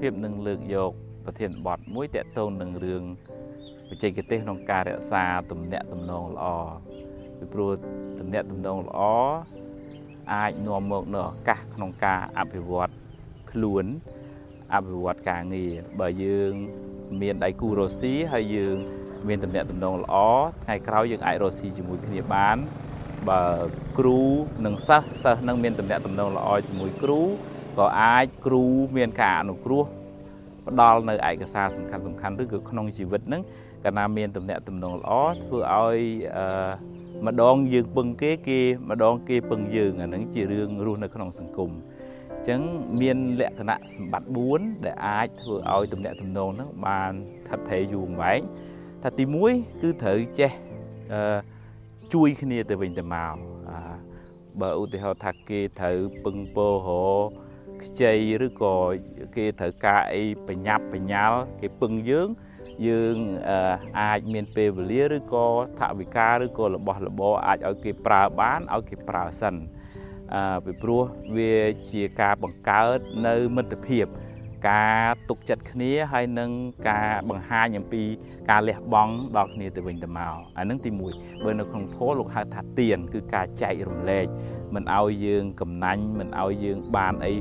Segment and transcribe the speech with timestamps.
[0.00, 0.92] ភាពនឹងលើកយក
[1.24, 3.02] ប្រធានបទមួយតកតងនឹងរឿង
[3.88, 6.44] បច្ចេកទេសក្នុងការរក្សាទំនាក់ទំនងល្អ
[7.38, 7.70] ពីព្រោះ
[8.20, 9.00] ទំនាក់ទំនងល្អ
[10.32, 12.92] អាចនាំមកនូវឱកាសក្នុងការអភិវឌ្ឍ
[13.50, 13.84] ខ្លួន
[14.74, 16.52] អភិវឌ្ឍការងារបើយើង
[17.22, 18.76] មានដៃគូរស់ស៊ីហើយយើង
[19.28, 20.16] មានទំនាក់ទំនងល្អ
[20.64, 22.56] ថ្ងៃក្រោយយើងអាចរស់ស៊ីជាមួយគ្នាបាន
[23.28, 23.42] បើ
[23.98, 24.22] គ្រូ
[24.66, 27.20] និងសិស្សសិស្សនឹងមានទំនាក់ទំនងល្អជាមួយគ្រូ
[27.78, 28.64] ក៏អាចគ្រូ
[28.96, 29.84] មានការអនុគ្រោះ
[30.66, 33.42] ផ្ដល់នៅឯកសារសំខាន់សំខាន់ឬក៏ក្នុងជីវិតហ្នឹង
[33.84, 35.10] កាលណាមានទំនាក់ទំនងល្អ
[35.44, 36.00] ធ្វើឲ្យ
[36.36, 36.46] អឺ
[37.26, 38.60] ម្ដងយើងពឹងគេគេ
[38.90, 41.70] ម្ដងគេពឹងយើងអាហ្នឹងជារឿងរស់នៅក្នុងសង្គម
[42.32, 42.60] អញ្ចឹង
[43.00, 47.12] មានលក្ខណៈសម្បត្តិ4ដែលអាចធ្វើឲ្យទំនាក់ទំនងហ្នឹងបាន
[47.48, 48.40] ថិតថេរយូរអង្វែង
[49.02, 50.50] ថាទី1គឺត្រូវចេះ
[51.12, 51.38] អឺ
[52.14, 53.34] ជួយគ្នាទៅវិញទៅមក
[54.60, 56.74] បើឧទាហរណ៍ថាគេត្រូវពឹងពោរ
[57.84, 58.14] ខ្ចី
[58.46, 58.76] ឬក៏
[59.36, 62.28] គេត្រូវការអីបញ្ញាប់បញ្ញាល់គេពឹងយើង
[62.88, 63.16] យើង
[64.00, 65.46] អាចមានពេលវេលាឬក៏
[65.80, 69.54] ថវិកាឬក៏របស់របរអាចឲ្យគេប្រើបានឲ្យគេប្រើសិន
[70.34, 71.02] អឺពីព្រោះ
[71.36, 71.54] វា
[71.90, 74.06] ជាការបង្កើតនៅមិត្តភាព
[74.68, 76.50] ការទុកចិត្តគ្នាហើយនឹង
[76.88, 78.04] ការបង្ហាញអំពី
[78.50, 84.26] ការលះបង់ដល់គ្នាទៅវិញទៅមកអានឹងទី1បើនៅក្នុងធម៌លោកហៅថាទានគឺការចែករំលែក
[84.74, 87.32] មិនឲ្យយើងកំណាញ់មិនឲ្យយើងបានអី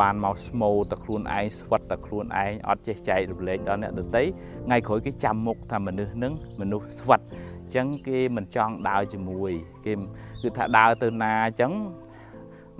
[0.00, 4.22] បានមកស្មូទៅខ្លួនឯងស្វិតតែខ្លួនឯងអត់ចេះចែករំលែកដល់អ្នកដទៃ
[4.66, 9.52] ថ្ងៃក្រោយគេចាំមុខថាមនុស្សនឹងមនុស្សស្វិតអញ្ចឹងគេមិនចង់ដើរជាមួយ
[9.86, 9.92] គេ
[10.42, 11.72] គឺថាដើរទៅណាអញ្ចឹង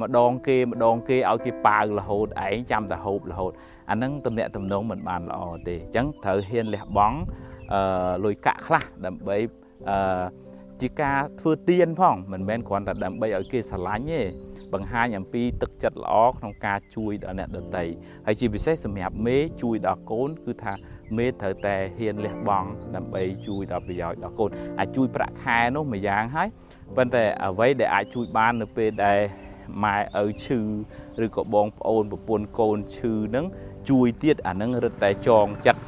[0.03, 3.53] ម្ដងគេម្ដងគេឲ្យគេប៉ាវរហូតឯងចាំតែហូបរហូត
[3.91, 7.19] អានឹងតំណាក់តំណងមិនបានល្អទេអញ្ចឹងត្រូវហ៊ានលះបង់
[7.73, 7.81] អឺ
[8.25, 9.37] លុយកាក់ខ្លះដើម្បី
[9.91, 10.25] អឺ
[10.83, 14.21] ជាការធ្វើទៀនផងមិនមែនគ្រាន់តែដើម្បីឲ្យគេស្រឡាញ់ទេ
[14.73, 17.85] បង្ហាញអំពីទឹកចិត្តល្អក្នុងការជួយដល់អ្នកដទៃ
[18.27, 20.75] ហើយជាពិសេសសម្រាប់មេជួយដល់កូនគឺថា
[21.17, 26.49] មេត្រូវតែហ៊ានលះបង់ដើម្បីជួយដល់ប្រយោជន៍ដល់កូនអាចជួយប្រាក់ខែនោះមួយយ៉ាងហើយ
[26.97, 29.21] ប៉ុន្តែអ្វីដែលអាចជួយបាននៅពេលដែល
[29.85, 30.61] ម៉ែឪឈឺ
[31.25, 33.47] ឬក៏បងប្អូនប្រពន្ធកូនឈឺនឹង
[33.91, 35.83] ជួយទៀតអានឹងរឹតតែចងចិត្ត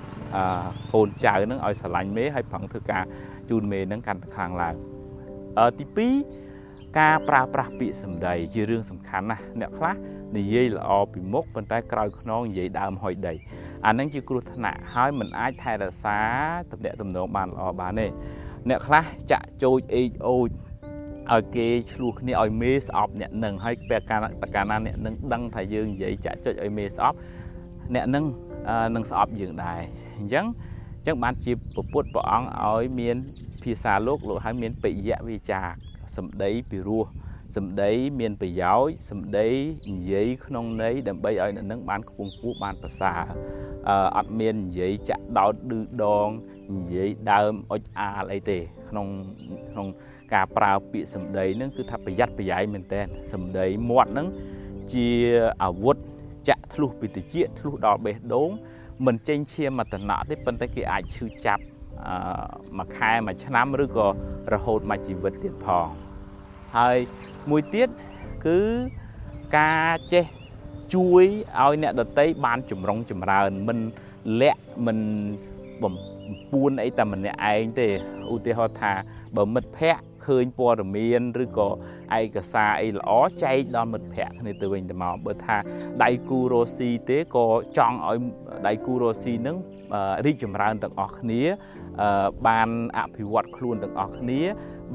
[0.93, 3.03] កូនចៅនឹងឲ្យស្រឡាញ់មេហើយប្រឹងធ្វើការ
[3.51, 4.75] ជូនមេនឹងកាន់តែខ្លាំងឡើង
[5.59, 6.50] អឺទី2
[6.99, 9.95] ការប្រើប្រាស់ពាក្យសម្ដីជារឿងសំខាន់ណាស់អ្នកខ្លះ
[10.37, 13.35] និយាយល្អពីមុខប៉ុន្តែក្រោយខ្នងនិយាយដើមហុយដី
[13.87, 16.21] អានឹងជាគ្រោះថ្នាក់ហើយមិនអាចថែរក្សា
[16.71, 18.07] តំណែងតំណងបានល្អបានទេ
[18.69, 20.51] អ្នកខ្លះចាក់ចោចអេចអូច
[21.33, 27.17] ឲ្យគេឆ្លោះគ្នាឲ្យមេស្អប់អ្នកនឹងហើយពេលកាលតកាលណាអ្នកនឹងដឹងថាយើងនិយាយចាក់ចុចឲ្យមេស្អប់
[27.95, 28.25] អ្នកនឹង
[28.95, 29.81] នឹងស្អប់យើងដែរ
[30.19, 30.47] អញ្ចឹង
[30.97, 33.17] អញ្ចឹងបានជាពពុទ្ធព្រះអង្គឲ្យមាន
[33.63, 35.63] ភាសាលោកលោកឲ្យមានបិយវិចា
[36.17, 37.07] សម្ដីពីរោះ
[37.57, 37.91] សម្ដី
[38.21, 39.49] មានប្រយោជន៍សម្ដី
[39.91, 43.21] និយាយក្នុងន័យដើម្បីឲ្យអ្នកនឹងបានខ្ពង់ខ្ពស់បានប្រសើរ
[44.17, 46.29] អត់មាននិយាយចាក់ដោតឌឺដង
[46.77, 48.59] និយាយដើមអុចអាលអីទេ
[48.91, 49.07] ក្នុង
[49.71, 49.87] ក្នុង
[50.35, 53.01] ការប្រើពាក្យសម្ដីហ្នឹងគឺថាប្រយ័ត្នប្រយែងមែនតើ
[53.33, 54.29] សម្ដីមាត់ហ្នឹង
[54.93, 55.09] ជា
[55.63, 55.97] អាវុធ
[56.49, 58.51] ចាក់ធ្លុះពីតិចធ្លុះដល់បេះដូង
[59.07, 61.63] មិនចេញឈាមមកតំណក់ទេប៉ុន្តែគេអាចឈឺចាប់
[62.79, 64.07] មួយខែមួយឆ្នាំឬក៏
[64.53, 65.89] រហូតមួយជីវិតទៀតផង
[66.77, 66.99] ហើយ
[67.51, 67.89] មួយទៀត
[68.47, 68.61] គឺ
[69.59, 70.25] ការចេះ
[70.95, 71.25] ជួយ
[71.61, 73.79] ឲ្យអ្នកដតីបានចម្រុងចម្រើនមិន
[74.41, 74.99] លាក់មិន
[75.83, 75.95] បំ
[76.53, 77.89] ពួនអីតែម្នាក់ឯងទេ
[78.33, 78.93] ឧទាហរណ៍ថា
[79.37, 81.69] បើមិត្តភ័ក្តិឃើញព័ត៌មានឬក៏
[82.19, 83.11] ឯកសារអីល្អ
[83.45, 85.57] ចែកដល់មិត្តភ័ក្តិគ្នាទៅវិញទៅមកបើថា
[86.03, 87.47] ដៃគូរ៉ូស៊ីទេក៏
[87.79, 88.19] ចង់ឲ្យ
[88.67, 89.57] ដៃគូរ៉ូស៊ីនឹង
[90.25, 91.43] រីកចម្រើនទាំងអស់គ្នា
[92.47, 92.69] បាន
[92.99, 94.41] អភិវឌ្ឍខ្លួនទាំងអស់គ្នា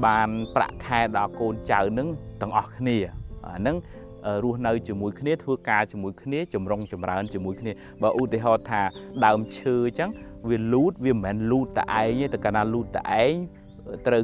[0.06, 2.08] បានប្រាក់ខែដល់កូនចៅនឹង
[2.42, 2.96] ទាំងអស់គ្នា
[3.46, 3.76] អាហ្នឹង
[4.44, 8.82] រស់នៅជាមួយគ្នាធ្វើការជាមួយគ្នាចម្រុងចម្រើនជាមួយគ្នាបើឧទាហរណ៍ថា
[9.24, 10.10] ដើមឈើអញ្ចឹង
[10.48, 13.34] វាលូតវាមិនមែនលូតតែឯងទេតែកាលណាលូតតែឯង
[14.06, 14.22] ត្រូវ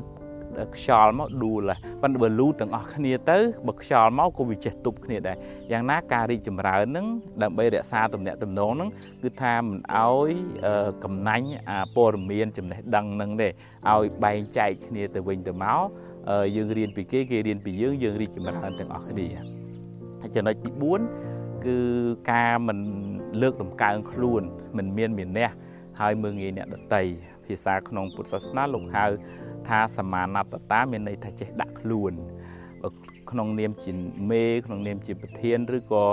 [0.76, 1.70] ខ្យល់មកដួល
[2.02, 5.37] ប៉ុន្តែបើលូទាំងអស់គ្នាទៅបើខ្យល់មកក៏វាចេះទប់គ្នាដែរ
[5.72, 7.06] យ៉ាងណាការរីកចម្រើនហ្នឹង
[7.43, 8.90] ដើម្បីរក្សាទំនាក់ទំនងហ្នឹង
[9.22, 10.31] គឺថាមិនអោយ
[11.04, 15.81] កំណាញ់អាព័ត៌មានចំណេះដឹងហ្នឹងទេឲ្យបែងចែកគ្នាទៅវិញទៅមក
[16.56, 19.28] យើងរៀនពីគេគេរៀនពីយើងយើងរីកចម្រើនទាំងអស់គ្នា
[20.34, 20.70] ចំណុចទី
[21.19, 21.78] 4គឺ
[22.32, 22.78] ការមិន
[23.43, 24.43] លើកតម្កើងខ្លួន
[24.76, 25.50] មិនមានមានះ
[26.00, 27.05] ហើយមើងងាយអ្នកដតី
[27.46, 29.06] ភាសាក្នុងពុទ្ធសាសនាលោកហៅ
[29.69, 32.12] ថាសមាណត្តតាមានន័យថាចេះដាក់ខ្លួន
[33.31, 33.93] ក្នុងនាមជា
[34.31, 36.06] មេក្នុងនាមជាប្រធានឬក៏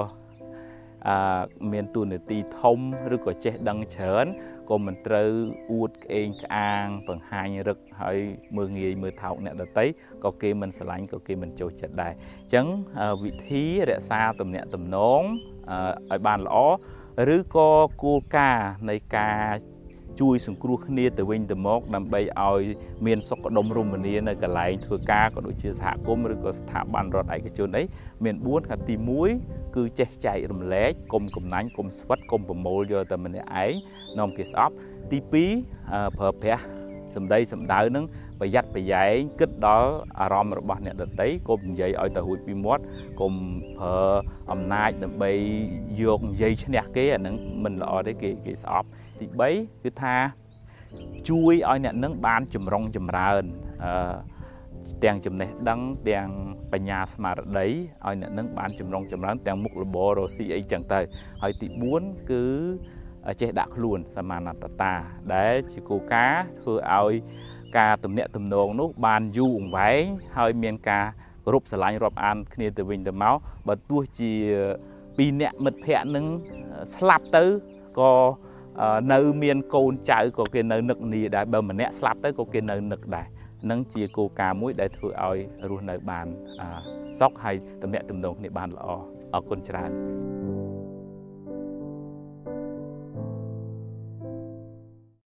[1.08, 2.80] អឺមានទូនាទីធំ
[3.16, 4.26] ឬក៏ចេះដឹងច្រើន
[4.70, 5.32] ក៏មិនត្រូវ
[5.72, 8.18] អួតក្អេងក្អាង បង្ហាញរឹកហើយ
[8.58, 9.86] មើងងាយមើលថោកអ្នកដតី
[10.24, 12.66] ក៏គេមិនស្រឡាញ់ក៏គេមិនចូលចិត្តដែរអញ្ចឹង
[13.24, 15.22] វិធីរក្សាទំនាក់ទំនង
[16.12, 16.58] ឲ្យបានល្អ
[17.36, 17.70] ឬក៏
[18.04, 19.44] គោលការណ៍នៃការ
[20.20, 22.64] ជួយសង្គ្រោះគ្នាទៅវិញទៅមកដើម្បីឲ្យ
[23.06, 27.84] មានសុខដុមរមនានៅកន្លែងធ្វើការក៏ដូចជាសហគមន៍ឬក៏ស្ថាប័នរដ្ឋឯកជនអី
[28.24, 28.96] មាន4ខាត់ទី
[29.36, 33.74] 1គឺចេះចែករំលែកកុំកំណាញ់កុំស្វិតកុំប្រមូលយកតែម្នាក់ឯង
[34.20, 34.76] នាំគេស្អប់
[35.12, 36.64] ទី2ប្រើប្រាស់
[37.16, 38.06] សម្ដីសម្ដៅនឹង
[38.40, 42.84] ប្រយ័ត្នប្រយែងគិតដល់អារម្មណ៍របស់អ្នកដទៃកុំនិយាយឲ្យទៅរួចពីមាត់
[43.20, 43.34] កុំ
[43.78, 43.96] ប្រើ
[44.52, 45.32] អំណាចដើម្បី
[46.02, 48.88] យកនិយាយឈ្នះគេអានឹងមិនល្អទេគេគេស្អប់
[49.20, 49.26] ទី
[49.56, 50.16] 3គឺថា
[51.30, 53.44] ជួយឲ្យអ្នកនឹងបានចម្រុងចម្រើន
[53.84, 53.94] អឺ
[55.04, 55.80] ទាំងចំណេះដឹង
[56.10, 56.30] ទាំង
[56.74, 61.00] បញ្ញាស្មារតីឲ្យអ្នកនឹងបានចម្រុងចម្រើនទាំងមុខរបររស៊ីអីចឹងទៅ
[61.42, 61.68] ហើយទី
[62.00, 62.44] 4គឺ
[63.42, 64.94] ចេះដាក់ខ្លួនសមាណតតា
[65.34, 67.14] ដែលជាគោលការណ៍ធ្វើឲ្យ
[67.78, 70.04] ការទំនាក់ទំនងនោះបានយូរអង្វែង
[70.38, 71.06] ហើយមានការ
[71.46, 73.36] គោរពស្រឡាញ់រាប់អានគ្នាទៅវិញទៅមក
[73.68, 74.34] បើទោះជា
[75.18, 76.26] ពីរអ្នកមិត្តភ័ក្តិនឹង
[76.96, 77.44] ស្លាប់ទៅ
[78.00, 78.12] ក៏
[79.14, 83.28] នៅមានកូនចៅក៏គេនៅនឹកនីដែរបើម្នាក់ស្លាប់ទៅក៏គេនៅនឹកដែរ
[83.70, 85.38] នឹងជាគោលការណ៍មួយដែលធ្វើឲ្យ
[85.70, 86.26] រស់នៅបាន
[87.20, 88.88] សុខហើយទំនាក់ទំនងគ្នាបានល្អ
[89.34, 90.29] អរគុណច្រើន